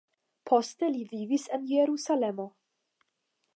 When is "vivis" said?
1.11-1.45